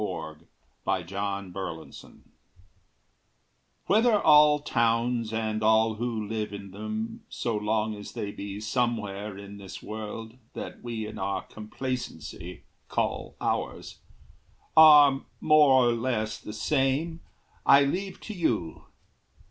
Tasker 0.03 1.45
Norcross 1.53 2.03
"Whether 3.85 4.19
all 4.19 4.57
towns 4.57 5.31
and 5.31 5.61
all 5.61 5.93
who 5.93 6.27
live 6.27 6.51
in 6.51 6.71
them 6.71 7.23
So 7.29 7.55
long 7.55 7.93
as 7.93 8.13
they 8.13 8.31
be 8.31 8.59
somewhere 8.61 9.37
in 9.37 9.57
this 9.57 9.83
world 9.83 10.39
That 10.53 10.81
we 10.81 11.05
in 11.05 11.19
our 11.19 11.43
complacency 11.43 12.63
call 12.89 13.35
ours 13.39 13.99
Are 14.75 15.23
more 15.39 15.89
or 15.89 15.91
less 15.91 16.39
the 16.39 16.53
same, 16.53 17.19
I 17.63 17.83
leave 17.83 18.19
to 18.21 18.33
you. 18.33 18.85